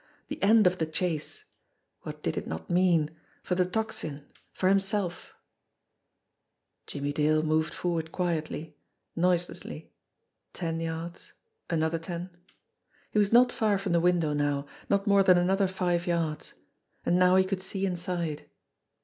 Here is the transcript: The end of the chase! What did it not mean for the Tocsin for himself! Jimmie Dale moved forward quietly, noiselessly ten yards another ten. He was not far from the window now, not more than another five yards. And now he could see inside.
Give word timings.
The 0.29 0.41
end 0.41 0.65
of 0.65 0.79
the 0.79 0.87
chase! 0.87 1.43
What 2.01 2.23
did 2.23 2.35
it 2.35 2.47
not 2.47 2.71
mean 2.71 3.11
for 3.43 3.53
the 3.53 3.67
Tocsin 3.67 4.25
for 4.51 4.67
himself! 4.67 5.35
Jimmie 6.87 7.13
Dale 7.13 7.43
moved 7.43 7.71
forward 7.71 8.11
quietly, 8.11 8.75
noiselessly 9.15 9.91
ten 10.53 10.79
yards 10.79 11.33
another 11.69 11.99
ten. 11.99 12.31
He 13.11 13.19
was 13.19 13.31
not 13.31 13.51
far 13.51 13.77
from 13.77 13.91
the 13.91 13.99
window 13.99 14.33
now, 14.33 14.65
not 14.89 15.05
more 15.05 15.21
than 15.21 15.37
another 15.37 15.67
five 15.67 16.07
yards. 16.07 16.55
And 17.05 17.19
now 17.19 17.35
he 17.35 17.45
could 17.45 17.61
see 17.61 17.85
inside. 17.85 18.49